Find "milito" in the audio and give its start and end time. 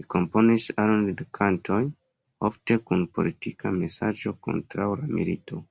5.20-5.66